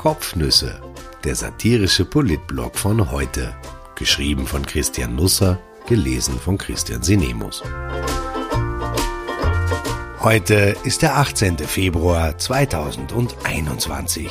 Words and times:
Kopfnüsse, 0.00 0.80
der 1.24 1.34
satirische 1.34 2.06
Politblog 2.06 2.78
von 2.78 3.10
heute. 3.10 3.54
Geschrieben 3.96 4.46
von 4.46 4.64
Christian 4.64 5.14
Nusser, 5.14 5.60
gelesen 5.86 6.40
von 6.40 6.56
Christian 6.56 7.02
Sinemus. 7.02 7.62
Heute 10.20 10.74
ist 10.84 11.02
der 11.02 11.18
18. 11.18 11.58
Februar 11.58 12.38
2021. 12.38 14.30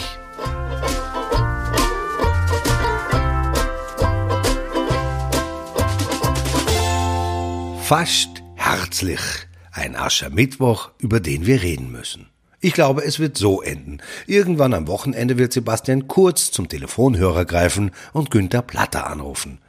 Fast 7.84 8.42
herzlich. 8.56 9.22
Ein 9.72 9.96
Aschermittwoch, 9.96 10.90
über 10.98 11.20
den 11.20 11.46
wir 11.46 11.62
reden 11.62 11.92
müssen. 11.92 12.26
Ich 12.62 12.74
glaube, 12.74 13.06
es 13.06 13.20
wird 13.20 13.38
so 13.38 13.62
enden. 13.62 14.00
Irgendwann 14.28 14.74
am 14.74 14.88
Wochenende 14.88 15.38
wird 15.38 15.54
Sebastian 15.54 16.10
Kurz 16.10 16.52
zum 16.52 16.68
Telefonhörer 16.68 17.46
greifen 17.46 17.92
und 18.12 18.32
Günther 18.32 18.62
Platter 18.62 19.08
anrufen. 19.08 19.60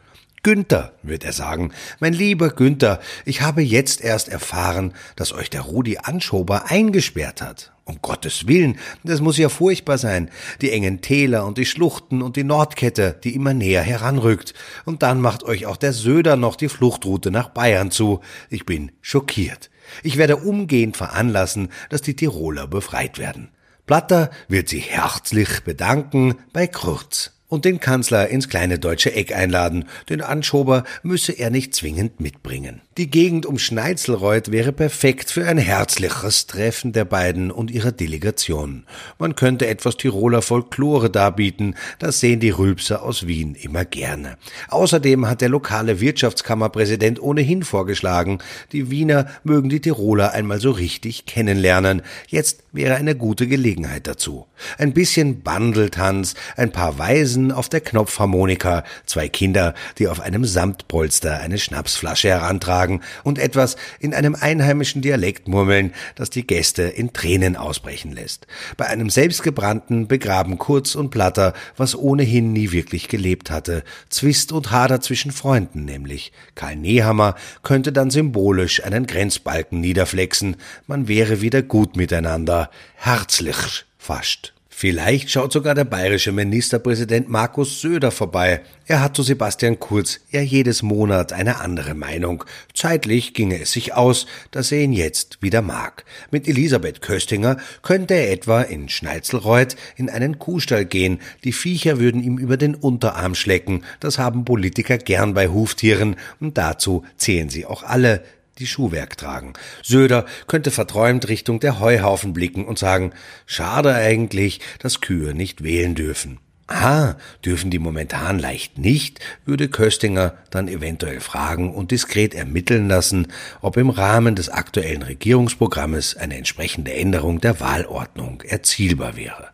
Günther, 0.43 0.93
wird 1.03 1.23
er 1.23 1.35
sagen, 1.35 1.73
mein 1.99 2.15
lieber 2.15 2.49
Günther, 2.49 3.01
ich 3.27 3.43
habe 3.43 3.61
jetzt 3.61 4.01
erst 4.01 4.31
erfahren, 4.31 4.95
dass 5.15 5.35
euch 5.35 5.51
der 5.51 5.61
Rudi 5.61 5.99
Anschober 5.99 6.71
eingesperrt 6.71 7.43
hat. 7.43 7.73
Um 7.85 8.01
Gottes 8.01 8.47
Willen, 8.47 8.79
das 9.05 9.21
muss 9.21 9.37
ja 9.37 9.51
furchtbar 9.51 9.99
sein. 9.99 10.31
Die 10.63 10.71
engen 10.71 11.03
Täler 11.03 11.45
und 11.45 11.59
die 11.59 11.67
Schluchten 11.67 12.23
und 12.23 12.37
die 12.37 12.45
Nordkette, 12.45 13.19
die 13.23 13.35
immer 13.35 13.53
näher 13.53 13.83
heranrückt. 13.83 14.55
Und 14.87 15.03
dann 15.03 15.21
macht 15.21 15.43
euch 15.43 15.67
auch 15.67 15.77
der 15.77 15.93
Söder 15.93 16.37
noch 16.37 16.57
die 16.57 16.71
Fluchtroute 16.71 17.31
nach 17.31 17.51
Bayern 17.51 17.91
zu. 17.91 18.21
Ich 18.49 18.65
bin 18.65 18.93
schockiert. 19.03 19.69
Ich 20.03 20.17
werde 20.17 20.37
umgehend 20.37 20.97
veranlassen, 20.97 21.69
dass 21.91 22.01
die 22.01 22.17
Tiroler 22.17 22.67
befreit 22.67 23.19
werden. 23.19 23.51
Platter 23.85 24.31
wird 24.49 24.71
sich 24.71 24.89
herzlich 24.89 25.65
bedanken 25.65 26.37
bei 26.53 26.67
Kurz 26.67 27.33
und 27.51 27.67
den 27.67 27.81
Kanzler 27.81 28.29
ins 28.29 28.49
kleine 28.49 28.79
deutsche 28.79 29.15
Eck 29.15 29.37
einladen. 29.37 29.85
Den 30.09 30.23
Anschober 30.23 30.85
müsse 31.03 31.33
er 31.33 31.51
nicht 31.51 31.75
zwingend 31.75 32.21
mitbringen. 32.21 32.81
Die 33.01 33.09
Gegend 33.09 33.47
um 33.47 33.59
Schneitzelreuth 33.59 34.53
wäre 34.53 34.73
perfekt 34.73 35.31
für 35.31 35.47
ein 35.47 35.57
herzliches 35.57 36.47
Treffen 36.47 36.93
der 36.93 37.07
beiden 37.07 37.51
und 37.51 37.71
ihrer 37.71 37.93
Delegation. 37.93 38.85
Man 39.19 39.37
könnte 39.37 39.69
etwas 39.69 39.97
Tiroler 39.97 40.43
Folklore 40.43 41.09
darbieten, 41.09 41.77
das 41.99 42.21
sehen 42.21 42.41
die 42.41 42.51
Rülpser 42.51 43.03
aus 43.03 43.27
Wien 43.27 43.55
immer 43.55 43.87
gerne. 43.87 44.37
Außerdem 44.69 45.27
hat 45.27 45.41
der 45.41 45.49
lokale 45.49 46.01
Wirtschaftskammerpräsident 46.01 47.23
ohnehin 47.23 47.63
vorgeschlagen, 47.63 48.41
die 48.73 48.91
Wiener 48.91 49.29
mögen 49.45 49.71
die 49.71 49.81
Tiroler 49.81 50.33
einmal 50.33 50.61
so 50.61 50.71
richtig 50.71 51.25
kennenlernen. 51.25 52.03
Jetzt 52.29 52.65
wäre 52.71 52.97
eine 52.97 53.17
gute 53.17 53.47
Gelegenheit 53.47 54.07
dazu. 54.09 54.47
Ein 54.77 54.93
bisschen 54.93 55.43
Bandeltanz, 55.43 56.35
ein 56.55 56.71
paar 56.71 56.99
Weisen 56.99 57.51
auf 57.51 57.71
der 57.71 57.81
Knopfharmonika, 57.81 58.85
zwei 59.07 59.31
Kinder, 59.31 59.73
die 59.99 60.07
auf 60.07 60.21
einem 60.21 60.45
Samtpolster 60.45 61.41
eine 61.41 61.57
Schnapsflasche 61.57 62.29
herantragen 62.29 62.90
und 63.23 63.39
etwas 63.39 63.77
in 64.01 64.15
einem 64.15 64.35
einheimischen 64.35 65.03
Dialekt 65.03 65.47
murmeln, 65.47 65.93
das 66.17 66.31
die 66.31 66.47
Gäste 66.47 66.83
in 66.83 67.13
Tränen 67.13 67.57
ausbrechen 67.57 68.13
lässt. 68.13 68.47
Bei 68.77 68.87
einem 68.87 69.11
selbstgebrannten 69.11 70.09
begraben 70.09 70.59
Kurz 70.59 70.97
und 70.97 71.11
Platter, 71.11 71.53
was 71.77 71.97
ohnehin 71.97 72.53
nie 72.53 72.73
wirklich 72.73 73.09
gelebt 73.09 73.51
hatte, 73.51 73.85
Zwist 74.09 74.51
und 74.51 74.73
Hader 74.73 75.01
zwischen 75.01 75.31
Freunden 75.31 75.85
nämlich. 75.85 76.33
Karl 76.55 76.77
Nehammer 76.77 77.37
könnte 77.63 77.93
dann 77.93 78.11
symbolisch 78.11 78.83
einen 78.83 79.07
Grenzbalken 79.07 79.81
niederflexen, 79.81 80.57
man 80.87 81.07
wäre 81.07 81.41
wieder 81.41 81.63
gut 81.63 81.97
miteinander, 81.97 82.71
herzlich 82.97 83.85
fast. 83.99 84.55
Vielleicht 84.81 85.31
schaut 85.31 85.53
sogar 85.53 85.75
der 85.75 85.85
bayerische 85.85 86.33
Ministerpräsident 86.33 87.29
Markus 87.29 87.83
Söder 87.83 88.11
vorbei. 88.11 88.63
Er 88.87 89.03
hat 89.03 89.15
zu 89.15 89.23
Sebastian 89.23 89.79
Kurz 89.79 90.21
ja 90.31 90.41
jedes 90.41 90.83
Monat 90.83 91.35
eine 91.35 91.61
andere 91.61 91.93
Meinung. 91.93 92.45
Zeitlich 92.73 93.35
ginge 93.35 93.61
es 93.61 93.73
sich 93.73 93.93
aus, 93.93 94.25
dass 94.53 94.73
er 94.73 94.81
ihn 94.81 94.95
jetzt 94.95 95.43
wieder 95.43 95.61
mag. 95.61 96.07
Mit 96.31 96.49
Elisabeth 96.49 97.03
Köstinger 97.03 97.59
könnte 97.83 98.15
er 98.15 98.33
etwa 98.33 98.63
in 98.63 98.89
Schneizelreuth 98.89 99.77
in 99.97 100.09
einen 100.09 100.39
Kuhstall 100.39 100.87
gehen. 100.87 101.21
Die 101.45 101.53
Viecher 101.53 102.01
würden 102.01 102.25
ihm 102.25 102.39
über 102.39 102.57
den 102.57 102.75
Unterarm 102.75 103.35
schlecken. 103.35 103.85
Das 104.01 104.19
haben 104.19 104.47
Politiker 104.47 104.97
gern 104.97 105.35
bei 105.35 105.49
Huftieren 105.49 106.17
und 106.41 106.57
dazu 106.57 107.05
zählen 107.19 107.51
sie 107.51 107.67
auch 107.67 107.83
alle 107.83 108.23
die 108.61 108.67
Schuhwerk 108.67 109.17
tragen. 109.17 109.55
Söder 109.83 110.27
könnte 110.47 110.71
verträumt 110.71 111.29
Richtung 111.29 111.59
der 111.59 111.81
Heuhaufen 111.81 112.33
blicken 112.33 112.65
und 112.67 112.79
sagen, 112.79 113.13
schade 113.47 113.95
eigentlich, 113.95 114.61
dass 114.79 115.01
Kühe 115.01 115.35
nicht 115.35 115.65
wählen 115.65 115.95
dürfen. 115.95 116.39
Ah, 116.69 117.17
dürfen 117.45 117.73
die 117.73 117.81
momentan 117.81 118.39
leicht 118.39 118.79
nicht, 118.79 119.19
würde 119.45 119.69
Köstinger 119.69 120.35
dann 120.51 120.69
eventuell 120.69 121.19
fragen 121.19 121.75
und 121.75 121.91
diskret 121.91 122.33
ermitteln 122.33 122.87
lassen, 122.87 123.27
ob 123.61 123.77
im 123.77 123.91
Rahmen 123.91 124.37
des 124.37 124.51
aktuellen 124.51 125.03
Regierungsprogrammes 125.03 126.17
eine 126.17 126.37
entsprechende 126.37 126.95
Änderung 126.95 127.41
der 127.41 127.59
Wahlordnung 127.59 128.43
erzielbar 128.43 129.17
wäre. 129.17 129.49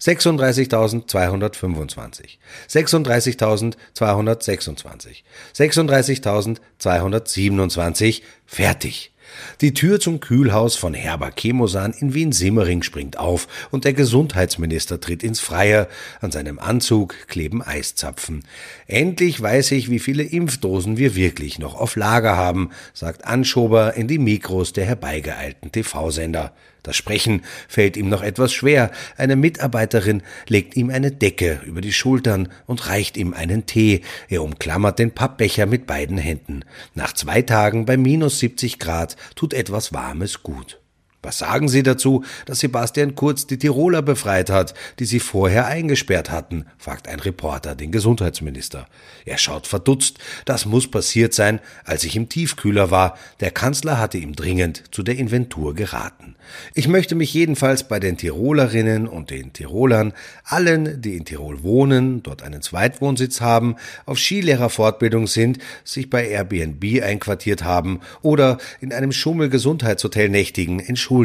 36.225, 0.00 2.38
36.226, 2.68 5.22
36.227, 5.54 8.22
fertig. 8.44 9.12
Die 9.60 9.74
Tür 9.74 10.00
zum 10.00 10.20
Kühlhaus 10.20 10.76
von 10.76 10.94
Herber 10.94 11.32
Chemosan 11.36 11.92
in 11.92 12.14
Wien-Simmering 12.14 12.82
springt 12.82 13.18
auf 13.18 13.48
und 13.70 13.84
der 13.84 13.92
Gesundheitsminister 13.92 15.00
tritt 15.00 15.22
ins 15.22 15.40
Freie. 15.40 15.88
An 16.20 16.30
seinem 16.30 16.58
Anzug 16.58 17.14
kleben 17.26 17.62
Eiszapfen. 17.62 18.44
Endlich 18.86 19.40
weiß 19.40 19.72
ich, 19.72 19.90
wie 19.90 19.98
viele 19.98 20.22
Impfdosen 20.22 20.96
wir 20.96 21.16
wirklich 21.16 21.58
noch 21.58 21.74
auf 21.74 21.96
Lager 21.96 22.36
haben, 22.36 22.70
sagt 22.92 23.24
Anschober 23.24 23.94
in 23.94 24.08
die 24.08 24.18
Mikros 24.18 24.72
der 24.72 24.86
herbeigeeilten 24.86 25.72
TV-Sender. 25.72 26.52
Das 26.86 26.94
Sprechen 26.94 27.42
fällt 27.66 27.96
ihm 27.96 28.08
noch 28.08 28.22
etwas 28.22 28.52
schwer. 28.52 28.92
Eine 29.16 29.34
Mitarbeiterin 29.34 30.22
legt 30.46 30.76
ihm 30.76 30.88
eine 30.88 31.10
Decke 31.10 31.60
über 31.66 31.80
die 31.80 31.92
Schultern 31.92 32.48
und 32.64 32.88
reicht 32.88 33.16
ihm 33.16 33.34
einen 33.34 33.66
Tee. 33.66 34.02
Er 34.28 34.44
umklammert 34.44 35.00
den 35.00 35.10
Pappbecher 35.10 35.66
mit 35.66 35.88
beiden 35.88 36.16
Händen. 36.16 36.60
Nach 36.94 37.12
zwei 37.12 37.42
Tagen 37.42 37.86
bei 37.86 37.96
minus 37.96 38.38
70 38.38 38.78
Grad 38.78 39.16
tut 39.34 39.52
etwas 39.52 39.92
Warmes 39.92 40.44
gut. 40.44 40.78
Was 41.26 41.38
sagen 41.38 41.68
Sie 41.68 41.82
dazu, 41.82 42.22
dass 42.44 42.60
Sebastian 42.60 43.16
Kurz 43.16 43.48
die 43.48 43.58
Tiroler 43.58 44.00
befreit 44.00 44.48
hat, 44.48 44.74
die 45.00 45.06
sie 45.06 45.18
vorher 45.18 45.66
eingesperrt 45.66 46.30
hatten? 46.30 46.66
fragt 46.78 47.08
ein 47.08 47.18
Reporter 47.18 47.74
den 47.74 47.90
Gesundheitsminister. 47.90 48.86
Er 49.24 49.36
schaut 49.36 49.66
verdutzt. 49.66 50.18
Das 50.44 50.66
muss 50.66 50.88
passiert 50.88 51.34
sein, 51.34 51.58
als 51.84 52.04
ich 52.04 52.14
im 52.14 52.28
Tiefkühler 52.28 52.92
war. 52.92 53.18
Der 53.40 53.50
Kanzler 53.50 53.98
hatte 53.98 54.18
ihm 54.18 54.36
dringend 54.36 54.84
zu 54.92 55.02
der 55.02 55.16
Inventur 55.16 55.74
geraten. 55.74 56.36
Ich 56.74 56.86
möchte 56.86 57.16
mich 57.16 57.34
jedenfalls 57.34 57.88
bei 57.88 57.98
den 57.98 58.16
Tirolerinnen 58.16 59.08
und 59.08 59.30
den 59.30 59.52
Tirolern, 59.52 60.12
allen, 60.44 61.02
die 61.02 61.16
in 61.16 61.24
Tirol 61.24 61.64
wohnen, 61.64 62.22
dort 62.22 62.44
einen 62.44 62.62
Zweitwohnsitz 62.62 63.40
haben, 63.40 63.74
auf 64.04 64.20
Skilehrerfortbildung 64.20 65.26
sind, 65.26 65.58
sich 65.82 66.08
bei 66.08 66.28
Airbnb 66.28 67.02
einquartiert 67.02 67.64
haben 67.64 67.98
oder 68.22 68.58
in 68.80 68.92
einem 68.92 69.10
Schummel-Gesundheitshotel 69.10 70.28
nächtigen, 70.28 70.78
entschuldigen, 70.78 71.15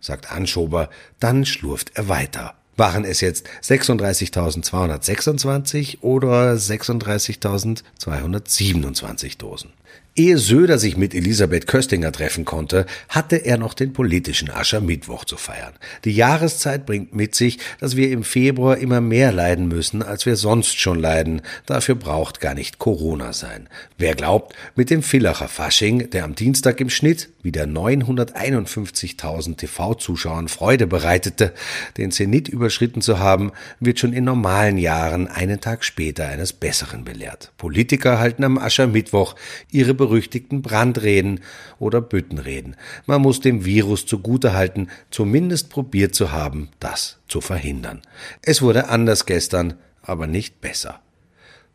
sagt 0.00 0.30
Anschober, 0.30 0.88
dann 1.20 1.44
schlurft 1.44 1.90
er 1.94 2.08
weiter. 2.08 2.54
Waren 2.76 3.04
es 3.04 3.20
jetzt 3.20 3.46
36.226 3.62 6.00
oder 6.00 6.54
36.227 6.54 9.38
Dosen? 9.38 9.72
Ehe 10.14 10.36
Söder 10.36 10.78
sich 10.78 10.98
mit 10.98 11.14
Elisabeth 11.14 11.66
Köstinger 11.66 12.12
treffen 12.12 12.44
konnte, 12.44 12.84
hatte 13.08 13.36
er 13.36 13.56
noch 13.56 13.72
den 13.72 13.94
politischen 13.94 14.50
Aschermittwoch 14.50 15.24
zu 15.24 15.38
feiern. 15.38 15.72
Die 16.04 16.12
Jahreszeit 16.12 16.84
bringt 16.84 17.14
mit 17.14 17.34
sich, 17.34 17.58
dass 17.80 17.96
wir 17.96 18.10
im 18.10 18.22
Februar 18.22 18.76
immer 18.76 19.00
mehr 19.00 19.32
leiden 19.32 19.68
müssen, 19.68 20.02
als 20.02 20.26
wir 20.26 20.36
sonst 20.36 20.78
schon 20.78 20.98
leiden. 20.98 21.40
Dafür 21.64 21.94
braucht 21.94 22.40
gar 22.40 22.52
nicht 22.52 22.78
Corona 22.78 23.32
sein. 23.32 23.70
Wer 23.96 24.14
glaubt, 24.14 24.54
mit 24.76 24.90
dem 24.90 25.02
Villacher 25.02 25.48
Fasching, 25.48 26.10
der 26.10 26.24
am 26.24 26.34
Dienstag 26.34 26.82
im 26.82 26.90
Schnitt 26.90 27.30
wieder 27.42 27.64
951.000 27.64 29.56
TV-Zuschauern 29.56 30.48
Freude 30.48 30.86
bereitete, 30.86 31.54
den 31.96 32.12
Zenit 32.12 32.48
überschritten 32.48 33.00
zu 33.00 33.18
haben, 33.18 33.50
wird 33.80 33.98
schon 33.98 34.12
in 34.12 34.24
normalen 34.24 34.76
Jahren 34.76 35.26
einen 35.26 35.62
Tag 35.62 35.84
später 35.84 36.28
eines 36.28 36.52
Besseren 36.52 37.02
belehrt. 37.02 37.52
Politiker 37.56 38.18
halten 38.18 38.44
am 38.44 38.58
Aschermittwoch 38.58 39.36
ihre 39.70 39.94
berüchtigten 40.02 40.62
Brandreden 40.62 41.38
oder 41.78 42.00
Büttenreden. 42.00 42.74
Man 43.06 43.22
muss 43.22 43.38
dem 43.38 43.64
Virus 43.64 44.04
zugutehalten, 44.04 44.90
zumindest 45.12 45.70
probiert 45.70 46.12
zu 46.12 46.32
haben, 46.32 46.70
das 46.80 47.20
zu 47.28 47.40
verhindern. 47.40 48.02
Es 48.42 48.62
wurde 48.62 48.88
anders 48.88 49.26
gestern, 49.26 49.74
aber 50.02 50.26
nicht 50.26 50.60
besser. 50.60 51.00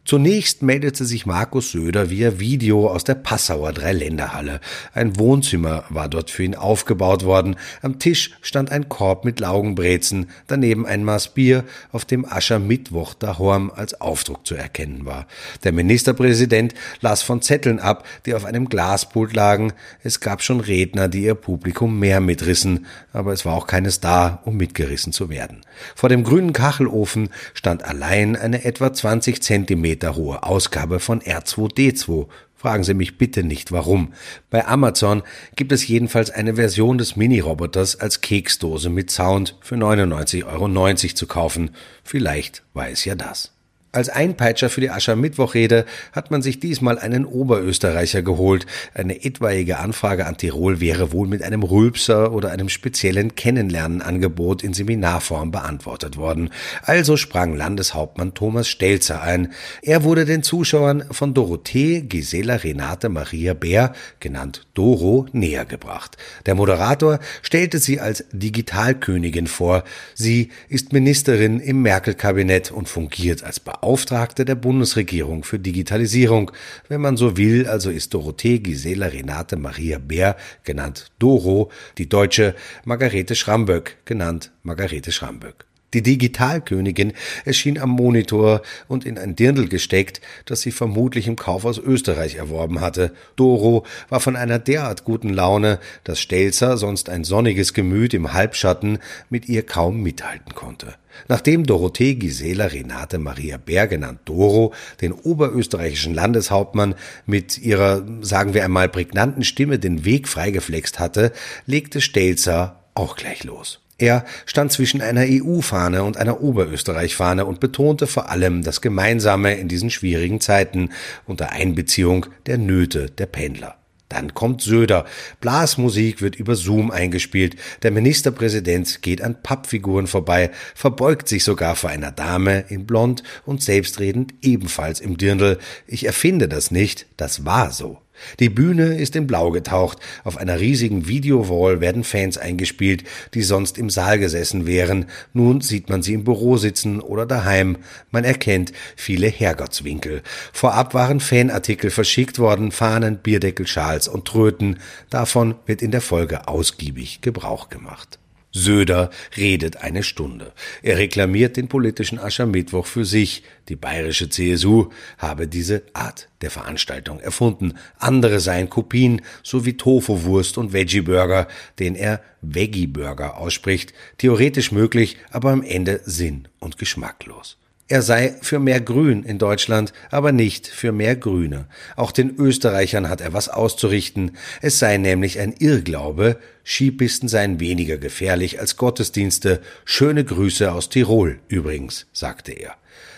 Zunächst 0.08 0.62
meldete 0.62 1.04
sich 1.04 1.26
Markus 1.26 1.74
Söder 1.74 2.10
via 2.10 2.40
Video 2.40 2.88
aus 2.88 3.04
der 3.04 3.16
Passauer 3.16 3.74
Dreiländerhalle. 3.74 4.62
Ein 4.94 5.20
Wohnzimmer 5.20 5.84
war 5.90 6.08
dort 6.08 6.32
für 6.32 6.44
ihn 6.44 6.56
aufgebaut 6.56 7.26
worden. 7.26 7.58
Am 7.82 8.00
Tisch 8.00 8.32
stand 8.42 8.72
ein 8.72 8.88
Korb 8.88 9.26
mit 9.26 9.42
Laugenbrezen, 9.42 10.28
daneben 10.48 10.86
ein 10.86 11.04
Maß 11.04 11.34
Bier, 11.34 11.66
auf 11.92 12.06
dem 12.06 12.24
Aschermittwoch 12.24 13.16
Horm 13.22 13.70
als 13.76 14.00
Aufdruck 14.00 14.48
zu 14.48 14.56
erkennen 14.56 15.06
war. 15.06 15.28
Der 15.66 15.74
Ministerpräsident 15.74 16.74
las 17.02 17.22
von 17.22 17.42
Zetteln 17.42 17.82
ab, 17.82 18.08
die 18.26 18.34
auf 18.34 18.46
einem 18.46 18.70
Glaspult 18.70 19.34
lagen. 19.34 19.74
Es 20.04 20.22
gab 20.22 20.42
schon 20.42 20.62
Redner, 20.62 21.10
die 21.10 21.24
ihr 21.24 21.36
Publikum 21.36 22.00
mehr 22.00 22.22
mitrissen, 22.22 22.86
aber 23.12 23.34
es 23.34 23.44
war 23.46 23.56
auch 23.56 23.68
keines 23.68 24.00
da, 24.00 24.42
um 24.46 24.56
mitgerissen 24.56 25.12
zu 25.12 25.28
werden. 25.28 25.66
Vor 25.96 26.08
dem 26.08 26.24
grünen 26.24 26.54
Kachelofen 26.54 27.28
stand 27.54 27.84
allein 27.84 28.38
eine 28.38 28.64
etwa 28.64 28.94
20 28.94 29.44
Zentimeter 29.44 29.97
Meter 29.98 30.16
hohe 30.16 30.44
Ausgabe 30.44 31.00
von 31.00 31.22
R2D2. 31.22 32.28
Fragen 32.56 32.84
Sie 32.84 32.94
mich 32.94 33.18
bitte 33.18 33.42
nicht 33.44 33.72
warum. 33.72 34.14
Bei 34.52 34.68
Amazon 34.68 35.24
gibt 35.56 35.72
es 35.72 35.88
jedenfalls 35.88 36.30
eine 36.30 36.54
Version 36.54 37.00
des 37.00 37.16
Mini-Roboters 37.16 38.00
als 38.00 38.22
Keksdose 38.22 38.92
mit 38.92 39.10
Sound 39.10 39.56
für 39.60 39.74
99,90 39.74 40.46
Euro 40.46 41.16
zu 41.16 41.26
kaufen. 41.26 41.72
Vielleicht 42.04 42.64
es 42.92 43.06
ja 43.06 43.16
das. 43.16 43.57
Als 43.98 44.10
Einpeitscher 44.10 44.70
für 44.70 44.80
die 44.80 44.92
Aschermittwochrede 44.92 45.84
hat 46.12 46.30
man 46.30 46.44
sich 46.44 46.60
diesmal 46.60 47.00
einen 47.00 47.26
Oberösterreicher 47.26 48.22
geholt. 48.22 48.68
Eine 48.94 49.26
etwaige 49.26 49.80
Anfrage 49.80 50.28
an 50.28 50.38
Tirol 50.38 50.80
wäre 50.80 51.12
wohl 51.12 51.28
mit 51.28 51.42
einem 51.42 51.64
Rülpser 51.64 52.32
oder 52.32 52.52
einem 52.52 52.70
speziellen 52.70 53.34
Kennenlernenangebot 53.34 54.62
in 54.62 54.76
Seminarform 54.76 55.50
beantwortet 55.50 56.16
worden. 56.16 56.52
Also 56.84 57.18
sprang 57.18 57.56
Landeshauptmann 57.56 58.36
Thomas 58.36 58.68
Stelzer 58.68 59.24
ein. 59.24 59.52
Er 59.82 60.04
wurde 60.04 60.26
den 60.26 60.44
Zuschauern 60.44 61.06
von 61.10 61.34
Dorothee 61.34 62.02
Gisela 62.02 62.58
Renate 62.58 63.10
Maria 63.10 63.56
Bär, 63.56 63.94
genannt 64.20 64.68
Doro, 64.76 65.26
näher 65.32 65.66
gebracht. 65.66 66.18
Der 66.46 66.54
Moderator 66.54 67.18
stellte 67.42 67.80
sie 67.80 68.00
als 68.00 68.26
Digitalkönigin 68.32 69.48
vor. 69.48 69.84
Sie 70.14 70.50
ist 70.70 70.94
Ministerin 70.94 71.60
im 71.60 71.82
Merkel-Kabinett 71.82 72.70
und 72.70 72.88
fungiert 72.88 73.44
als 73.44 73.60
Beauftragte 73.60 73.87
Beauftragte 73.88 74.44
der 74.44 74.56
Bundesregierung 74.56 75.46
für 75.46 75.60
Digitalisierung. 75.60 76.52
Wenn 76.90 77.00
man 77.00 77.16
so 77.16 77.38
will, 77.38 77.68
also 77.68 77.90
ist 77.90 78.14
Dorothee 78.14 78.60
Gisela 78.60 79.08
Renate 79.08 79.56
Maria 79.56 79.98
Bär, 79.98 80.36
genannt 80.66 81.10
Doro, 81.20 81.72
die 81.98 82.10
deutsche 82.10 82.54
Margarete 82.84 83.34
Schramböck, 83.34 83.96
genannt 84.04 84.52
Margarete 84.64 85.14
Schramböck. 85.14 85.64
Die 85.98 86.04
Digitalkönigin 86.04 87.14
erschien 87.44 87.80
am 87.80 87.90
Monitor 87.90 88.62
und 88.88 89.04
in 89.04 89.18
ein 89.18 89.36
Dirndl 89.36 89.68
gesteckt, 89.68 90.22
das 90.46 90.62
sie 90.62 90.70
vermutlich 90.70 91.26
im 91.26 91.36
Kauf 91.36 91.66
aus 91.66 91.80
Österreich 91.80 92.36
erworben 92.36 92.82
hatte. 92.82 93.14
Doro 93.36 93.84
war 94.08 94.20
von 94.20 94.36
einer 94.36 94.60
derart 94.60 95.06
guten 95.06 95.30
Laune, 95.30 95.80
dass 96.04 96.20
Stelzer, 96.20 96.78
sonst 96.78 97.10
ein 97.10 97.24
sonniges 97.24 97.74
Gemüt 97.74 98.14
im 98.14 98.34
Halbschatten, 98.34 99.00
mit 99.32 99.50
ihr 99.50 99.64
kaum 99.64 100.04
mithalten 100.04 100.54
konnte. 100.54 100.94
Nachdem 101.30 101.66
Dorothee 101.66 102.14
Gisela 102.14 102.68
Renate 102.68 103.18
Maria 103.18 103.58
Bär, 103.58 103.88
genannt 103.88 104.20
Doro, 104.26 104.76
den 105.02 105.14
oberösterreichischen 105.14 106.14
Landeshauptmann 106.14 106.94
mit 107.26 107.58
ihrer, 107.58 108.06
sagen 108.22 108.54
wir 108.54 108.64
einmal, 108.64 108.88
prägnanten 108.88 109.44
Stimme 109.44 109.80
den 109.80 110.06
Weg 110.06 110.28
freigeflext 110.28 111.00
hatte, 111.00 111.32
legte 111.66 112.02
Stelzer 112.02 112.84
auch 112.94 113.16
gleich 113.16 113.44
los. 113.44 113.80
Er 113.98 114.26
stand 114.46 114.72
zwischen 114.72 115.02
einer 115.02 115.26
EU-Fahne 115.28 116.04
und 116.04 116.18
einer 116.18 116.42
Oberösterreich-Fahne 116.42 117.46
und 117.46 117.60
betonte 117.60 118.06
vor 118.06 118.30
allem 118.30 118.64
das 118.64 118.82
Gemeinsame 118.82 119.56
in 119.56 119.68
diesen 119.68 119.90
schwierigen 119.90 120.40
Zeiten 120.40 120.90
unter 121.26 121.52
Einbeziehung 121.52 122.28
der 122.46 122.60
Nöte 122.60 123.10
der 123.10 123.26
Pendler. 123.26 123.76
Dann 124.10 124.34
kommt 124.34 124.62
Söder. 124.62 125.06
Blasmusik 125.42 126.22
wird 126.22 126.38
über 126.38 126.56
Zoom 126.56 126.92
eingespielt. 126.92 127.58
Der 127.84 127.92
Ministerpräsident 127.92 129.02
geht 129.02 129.22
an 129.22 129.42
Pappfiguren 129.42 130.08
vorbei, 130.08 130.52
verbeugt 130.76 131.28
sich 131.28 131.44
sogar 131.44 131.76
vor 131.76 131.90
einer 131.90 132.12
Dame 132.12 132.66
in 132.70 132.86
Blond 132.86 133.24
und 133.46 133.62
selbstredend 133.62 134.34
ebenfalls 134.42 135.02
im 135.02 135.18
Dirndl. 135.18 135.58
Ich 135.88 136.06
erfinde 136.06 136.48
das 136.48 136.72
nicht, 136.72 137.08
das 137.18 137.44
war 137.44 137.72
so. 137.72 137.98
Die 138.40 138.50
Bühne 138.50 138.98
ist 138.98 139.16
in 139.16 139.28
Blau 139.28 139.52
getaucht. 139.52 140.00
Auf 140.24 140.38
einer 140.38 140.60
riesigen 140.60 141.08
Videowall 141.08 141.82
werden 141.82 142.04
Fans 142.04 142.38
eingespielt, 142.38 143.04
die 143.34 143.44
sonst 143.44 143.78
im 143.78 143.90
Saal 143.90 144.20
gesessen 144.20 144.66
wären. 144.68 145.06
Nun 145.34 145.62
sieht 145.62 145.90
man 145.90 146.04
sie 146.04 146.14
im 146.14 146.24
Büro 146.24 146.58
sitzen 146.58 147.00
oder 147.00 147.26
daheim. 147.26 147.78
Man 148.12 148.24
erkennt 148.24 148.74
viele 148.96 149.28
Herrgottswinkel. 149.28 150.22
Vorab 150.54 150.94
waren 150.94 151.20
Fanartikel 151.20 151.90
verschickt 151.90 152.40
worden, 152.40 152.72
Fahnen, 152.72 153.18
Bierdeckel, 153.18 153.68
Schals 153.68 154.08
und 154.08 154.26
Tröten. 154.26 154.80
Davon 155.10 155.56
wird 155.66 155.82
in 155.82 155.92
der 155.92 156.02
Folge 156.02 156.48
ausgiebig 156.48 157.22
Gebrauch 157.22 157.70
gemacht. 157.70 158.20
Söder 158.58 159.10
redet 159.38 159.78
eine 159.78 160.04
Stunde. 160.04 160.52
Er 160.82 160.98
reklamiert 160.98 161.58
den 161.58 161.68
politischen 161.68 162.20
Aschermittwoch 162.20 162.86
für 162.86 163.06
sich. 163.06 163.44
Die 163.70 163.76
bayerische 163.76 164.30
CSU 164.30 164.90
habe 165.18 165.48
diese 165.48 165.84
Art 165.94 166.30
der 166.42 166.52
Veranstaltung 166.52 167.20
erfunden. 167.20 167.74
Andere 168.00 168.40
seien 168.40 168.70
Kopien, 168.70 169.22
so 169.44 169.66
wie 169.66 169.78
Tofu-Wurst 169.78 170.58
und 170.58 170.74
Veggie-Burger, 170.74 171.48
den 171.80 171.96
er 171.96 172.22
Veggie-Burger 172.42 173.38
ausspricht. 173.38 173.94
Theoretisch 174.18 174.72
möglich, 174.72 175.18
aber 175.32 175.52
am 175.52 175.64
Ende 175.64 176.02
sinn- 176.06 176.48
und 176.60 176.78
geschmacklos. 176.78 177.58
Er 177.90 178.02
sei 178.02 178.36
für 178.42 178.60
mehr 178.60 178.82
Grün 178.82 179.24
in 179.24 179.38
Deutschland, 179.38 179.94
aber 180.12 180.34
nicht 180.34 180.68
für 180.68 180.92
mehr 180.92 181.16
Grüne. 181.16 181.68
Auch 181.96 182.12
den 182.12 182.36
Österreichern 182.38 183.08
hat 183.08 183.22
er 183.22 183.32
was 183.32 183.48
auszurichten. 183.48 184.36
Es 184.62 184.78
sei 184.78 184.98
nämlich 184.98 185.40
ein 185.40 185.54
Irrglaube, 185.54 186.38
Skipisten 186.66 187.30
seien 187.30 187.62
weniger 187.62 187.98
gefährlich 187.98 188.60
als 188.60 188.76
Gottesdienste. 188.76 189.62
Schöne 189.86 190.26
Grüße 190.26 190.70
aus 190.70 190.90
Tirol 190.90 191.40
übrigens, 191.48 192.08
sagte 192.12 192.52
er. 192.52 192.76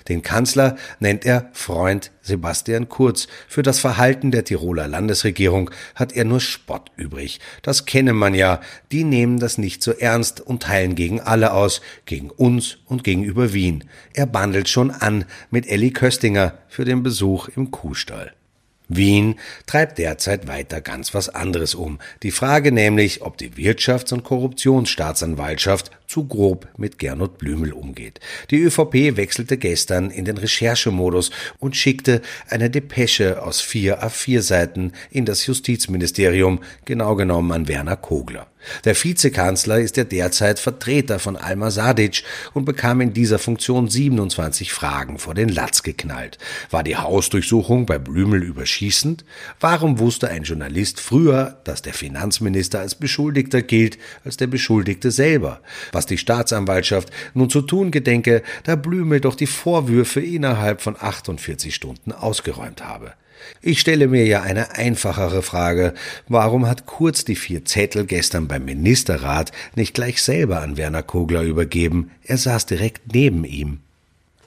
Den 0.10 0.24
Kanzler 0.24 0.76
nennt 1.00 1.26
er 1.26 1.50
Freund 1.54 2.12
Sebastian 2.22 2.90
Kurz. 2.90 3.28
Für 3.48 3.62
das 3.64 3.80
Verhalten 3.80 4.32
der 4.32 4.44
Tiroler 4.44 4.88
Landesregierung 4.88 5.70
hat 5.96 6.12
er 6.14 6.26
nur 6.26 6.42
Spott 6.42 6.92
übrig. 6.98 7.40
Das 7.62 7.86
kenne 7.86 8.14
man 8.14 8.34
ja. 8.34 8.60
Die 8.92 9.04
nehmen 9.04 9.40
das 9.40 9.58
nicht 9.58 9.84
so 9.84 9.92
ernst 9.92 10.42
und 10.42 10.64
teilen 10.64 10.96
gegen 10.96 11.22
alle 11.22 11.54
aus, 11.54 11.82
gegen 12.06 12.32
uns 12.32 12.80
und 12.86 13.04
gegenüber 13.04 13.54
Wien. 13.54 13.86
Er 14.14 14.26
bandelt 14.26 14.68
schon 14.68 14.92
an 14.92 15.26
mit 15.52 15.68
Elli 15.68 15.92
Köstinger 15.92 16.58
für 16.68 16.86
den 16.86 17.04
Besuch 17.04 17.48
im 17.56 17.72
Kuhstall. 17.72 18.34
Wien 18.90 19.36
treibt 19.68 20.00
derzeit 20.00 20.48
weiter 20.48 20.82
ganz 20.82 21.14
was 21.14 21.30
anderes 21.30 21.76
um. 21.76 22.00
Die 22.24 22.32
Frage 22.32 22.72
nämlich, 22.72 23.22
ob 23.22 23.38
die 23.38 23.52
Wirtschafts- 23.52 24.12
und 24.12 24.24
Korruptionsstaatsanwaltschaft 24.24 25.92
zu 26.10 26.28
grob 26.28 26.68
mit 26.76 26.98
Gernot 26.98 27.38
Blümel 27.38 27.72
umgeht. 27.72 28.20
Die 28.50 28.60
ÖVP 28.60 29.16
wechselte 29.16 29.58
gestern 29.58 30.10
in 30.10 30.26
den 30.26 30.38
Recherchemodus 30.38 31.30
und 31.60 31.76
schickte 31.76 32.24
eine 32.50 32.72
Depesche 32.72 33.44
aus 33.44 33.62
vier 33.62 34.04
A4 34.04 34.42
Seiten 34.42 34.94
in 35.12 35.26
das 35.26 35.46
Justizministerium, 35.46 36.62
genau 36.86 37.16
genommen 37.16 37.52
an 37.52 37.68
Werner 37.68 37.96
Kogler. 37.96 38.48
Der 38.84 38.96
Vizekanzler 38.96 39.80
ist 39.80 39.96
ja 39.96 40.04
derzeit 40.04 40.60
Vertreter 40.60 41.20
von 41.20 41.38
Alma 41.38 41.72
Sadic 41.72 42.24
und 42.54 42.66
bekam 42.66 43.00
in 43.00 43.14
dieser 43.14 43.40
Funktion 43.40 43.88
27 43.88 44.74
Fragen 44.74 45.18
vor 45.18 45.34
den 45.34 45.48
Latz 45.48 45.82
geknallt. 45.82 46.38
War 46.70 46.84
die 46.84 46.98
Hausdurchsuchung 46.98 47.86
bei 47.86 47.98
Blümel 47.98 48.44
überschießend? 48.44 49.24
Warum 49.60 50.00
wusste 50.00 50.30
ein 50.30 50.44
Journalist 50.44 51.00
früher, 51.00 51.60
dass 51.64 51.82
der 51.82 51.94
Finanzminister 51.94 52.82
als 52.82 52.96
Beschuldigter 52.96 53.62
gilt, 53.62 53.98
als 54.26 54.36
der 54.36 54.48
Beschuldigte 54.48 55.12
selber? 55.12 55.62
Was 55.94 55.99
die 56.06 56.18
Staatsanwaltschaft 56.18 57.10
nun 57.34 57.50
zu 57.50 57.62
tun 57.62 57.92
gedenke, 57.92 58.44
da 58.64 58.76
Blümel 58.76 59.22
doch 59.22 59.36
die 59.36 59.48
Vorwürfe 59.48 60.22
innerhalb 60.22 60.82
von 60.82 60.96
48 61.00 61.74
Stunden 61.74 62.12
ausgeräumt 62.12 62.84
habe. 62.84 63.14
Ich 63.62 63.80
stelle 63.80 64.08
mir 64.08 64.26
ja 64.26 64.42
eine 64.42 64.76
einfachere 64.76 65.42
Frage. 65.42 65.94
Warum 66.28 66.68
hat 66.68 66.86
Kurz 66.86 67.26
die 67.26 67.36
vier 67.36 67.66
Zettel 67.66 68.06
gestern 68.06 68.48
beim 68.48 68.66
Ministerrat 68.66 69.52
nicht 69.76 69.94
gleich 69.94 70.22
selber 70.22 70.62
an 70.62 70.78
Werner 70.78 71.04
Kogler 71.04 71.44
übergeben? 71.44 72.12
Er 72.24 72.38
saß 72.38 72.66
direkt 72.66 73.14
neben 73.14 73.46
ihm. 73.46 73.80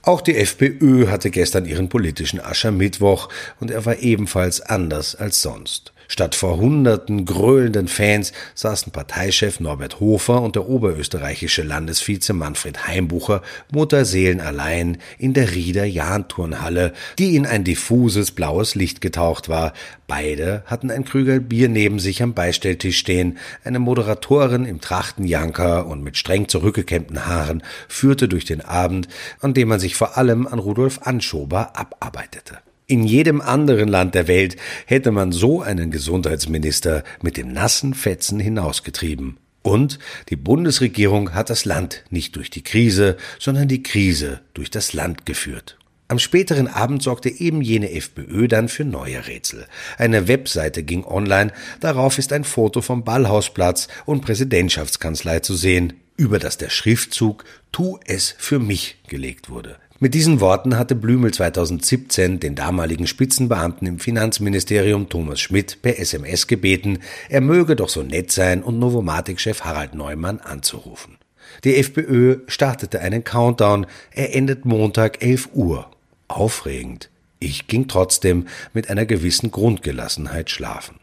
Auch 0.03 0.21
die 0.21 0.37
FPÖ 0.37 1.09
hatte 1.09 1.31
gestern 1.31 1.65
ihren 1.65 1.89
politischen 1.89 2.41
Aschermittwoch 2.41 3.29
und 3.61 3.71
er 3.71 3.87
war 3.87 3.99
ebenfalls 3.99 4.61
anders 4.61 5.15
als 5.15 5.43
sonst. 5.43 5.93
Statt 6.13 6.35
vor 6.35 6.59
hunderten 6.59 7.25
gröhlenden 7.25 7.89
Fans 7.89 8.35
saßen 8.55 8.93
Parteichef 8.93 9.61
Norbert 9.61 9.99
Hofer 9.99 10.43
und 10.43 10.57
der 10.57 10.69
oberösterreichische 10.69 11.63
Landesvize 11.63 12.35
Manfred 12.35 12.87
Heimbucher 12.87 13.41
mutterseelenallein 13.73 14.99
in 15.17 15.33
der 15.33 15.55
Rieder 15.55 15.87
Jahnturnhalle, 15.87 16.93
die 17.19 17.35
in 17.35 17.47
ein 17.47 17.65
diffuses 17.65 18.33
blaues 18.33 18.75
Licht 18.75 19.01
getaucht 19.01 19.49
war. 19.49 19.73
Beide 20.07 20.65
hatten 20.67 20.91
ein 20.91 21.07
Krügel 21.07 21.41
Bier 21.41 21.71
neben 21.71 21.99
sich 21.99 22.23
am 22.23 22.35
Beistelltisch 22.35 22.99
stehen. 22.99 23.39
Eine 23.65 23.79
Moderatorin 23.79 24.67
im 24.67 24.83
Trachtenjanker 24.83 25.87
und 25.87 26.03
mit 26.03 26.19
streng 26.19 26.47
zurückgekämmten 26.47 27.25
Haaren 27.25 27.63
führte 27.89 28.29
durch 28.29 28.45
den 28.45 28.61
Abend, 28.61 29.09
an 29.41 29.55
dem 29.55 29.69
man 29.69 29.81
sich 29.81 29.95
vor 29.95 30.19
allem 30.19 30.47
an 30.47 30.59
Rudolf 30.59 31.01
Anschober 31.05 31.75
abarbeitete. 31.75 32.59
In 32.87 33.05
jedem 33.05 33.41
anderen 33.41 33.89
Land 33.89 34.15
der 34.15 34.29
Welt 34.29 34.57
hätte 34.87 35.13
man 35.13 35.33
so 35.33 35.63
einen 35.63 35.91
Gesundheitsminister 35.91 37.05
mit 37.23 37.37
dem 37.37 37.53
nassen 37.53 37.95
Fetzen 37.95 38.41
hinausgetrieben. 38.41 39.39
Und 39.63 40.01
die 40.29 40.37
Bundesregierung 40.37 41.35
hat 41.35 41.49
das 41.49 41.65
Land 41.65 42.05
nicht 42.11 42.35
durch 42.35 42.51
die 42.51 42.65
Krise, 42.65 43.17
sondern 43.39 43.69
die 43.69 43.83
Krise 43.83 44.41
durch 44.55 44.71
das 44.71 44.93
Land 44.93 45.25
geführt. 45.25 45.79
Am 46.09 46.19
späteren 46.19 46.69
Abend 46.69 47.03
sorgte 47.03 47.31
eben 47.31 47.63
jene 47.63 47.93
FPÖ 47.93 48.49
dann 48.49 48.69
für 48.69 48.85
neue 48.85 49.27
Rätsel. 49.29 49.67
Eine 49.97 50.29
Webseite 50.29 50.83
ging 50.83 51.05
online, 51.05 51.53
darauf 51.81 52.19
ist 52.19 52.35
ein 52.35 52.45
Foto 52.45 52.83
vom 52.83 53.05
Ballhausplatz 53.05 53.89
und 54.05 54.21
Präsidentschaftskanzlei 54.21 55.39
zu 55.39 55.55
sehen, 55.55 55.95
über 56.17 56.39
das 56.39 56.59
der 56.59 56.69
Schriftzug 56.69 57.45
Tu 57.71 57.99
es 58.05 58.35
für 58.37 58.59
mich 58.59 58.99
gelegt 59.09 59.49
wurde. 59.49 59.77
Mit 60.03 60.15
diesen 60.15 60.41
Worten 60.41 60.77
hatte 60.79 60.97
Blümel 60.97 61.33
2017 61.33 62.41
den 62.41 62.57
damaligen 62.57 63.07
Spitzenbeamten 63.07 63.87
im 63.87 64.01
Finanzministerium 64.01 65.09
Thomas 65.09 65.41
Schmidt 65.41 65.81
per 65.81 65.97
SMS 65.97 66.49
gebeten, 66.49 66.99
er 67.29 67.41
möge 67.41 67.77
doch 67.77 67.89
so 67.89 68.03
nett 68.03 68.33
sein 68.33 68.65
und 68.65 68.81
Novomatic-Chef 68.81 69.61
Harald 69.61 69.95
Neumann 69.95 70.41
anzurufen. 70.41 71.19
Die 71.63 71.77
FPÖ 71.77 72.41
startete 72.49 72.99
einen 72.99 73.23
Countdown, 73.23 73.87
er 74.11 74.35
endet 74.35 74.65
Montag 74.65 75.23
11 75.23 75.51
Uhr. 75.53 75.89
Aufregend. 76.27 77.09
Ich 77.39 77.69
ging 77.69 77.87
trotzdem 77.87 78.49
mit 78.73 78.91
einer 78.91 79.07
gewissen 79.07 79.53
Grundgelassenheit 79.53 80.51
schlafen. 80.51 80.97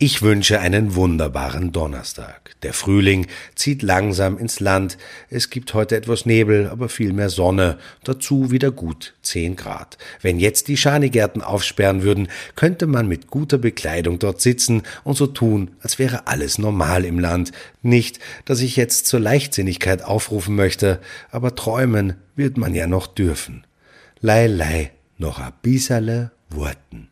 Ich 0.00 0.22
wünsche 0.22 0.60
einen 0.60 0.94
wunderbaren 0.94 1.72
Donnerstag. 1.72 2.54
Der 2.62 2.72
Frühling 2.72 3.26
zieht 3.56 3.82
langsam 3.82 4.38
ins 4.38 4.60
Land. 4.60 4.96
Es 5.28 5.50
gibt 5.50 5.74
heute 5.74 5.96
etwas 5.96 6.24
Nebel, 6.24 6.68
aber 6.68 6.88
viel 6.88 7.12
mehr 7.12 7.30
Sonne. 7.30 7.78
Dazu 8.04 8.52
wieder 8.52 8.70
gut 8.70 9.14
10 9.22 9.56
Grad. 9.56 9.98
Wenn 10.22 10.38
jetzt 10.38 10.68
die 10.68 10.76
Schanigärten 10.76 11.42
aufsperren 11.42 12.04
würden, 12.04 12.28
könnte 12.54 12.86
man 12.86 13.08
mit 13.08 13.26
guter 13.26 13.58
Bekleidung 13.58 14.20
dort 14.20 14.40
sitzen 14.40 14.82
und 15.02 15.16
so 15.16 15.26
tun, 15.26 15.72
als 15.80 15.98
wäre 15.98 16.28
alles 16.28 16.58
normal 16.58 17.04
im 17.04 17.18
Land. 17.18 17.50
Nicht, 17.82 18.20
dass 18.44 18.60
ich 18.60 18.76
jetzt 18.76 19.06
zur 19.06 19.18
Leichtsinnigkeit 19.18 20.04
aufrufen 20.04 20.54
möchte, 20.54 21.00
aber 21.32 21.56
träumen 21.56 22.14
wird 22.36 22.56
man 22.56 22.72
ja 22.72 22.86
noch 22.86 23.08
dürfen. 23.08 23.66
Lei, 24.20 24.46
lei, 24.46 24.92
noch 25.16 25.40
a 25.40 25.52
bisserle 25.60 26.30
Wurten. 26.50 27.08